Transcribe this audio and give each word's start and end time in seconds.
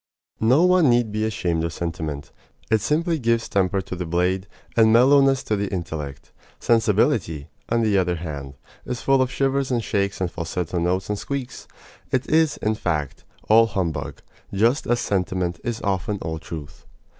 No 0.39 0.63
one 0.65 0.89
need 0.89 1.11
be 1.11 1.25
ashamed 1.25 1.63
of 1.63 1.71
sentiment. 1.71 2.31
It 2.71 2.81
simply 2.81 3.19
gives 3.19 3.47
temper 3.47 3.81
to 3.81 3.95
the 3.95 4.07
blade, 4.07 4.47
and 4.75 4.91
mellowness 4.91 5.43
to 5.43 5.55
the 5.55 5.71
intellect. 5.71 6.31
Sensibility, 6.59 7.49
on 7.69 7.81
the 7.83 7.99
other 7.99 8.15
hand, 8.15 8.55
is 8.83 9.03
full 9.03 9.21
of 9.21 9.29
shivers 9.31 9.69
and 9.69 9.83
shakes 9.83 10.19
and 10.19 10.31
falsetto 10.31 10.79
notes 10.79 11.07
and 11.09 11.19
squeaks. 11.19 11.67
It 12.11 12.27
is, 12.27 12.57
in 12.57 12.73
fact, 12.73 13.25
all 13.47 13.67
humbug, 13.67 14.23
just 14.51 14.87
as 14.87 14.99
sentiment 14.99 15.59
is 15.63 15.83
often 15.83 16.17
all 16.23 16.39
truth. 16.39 16.87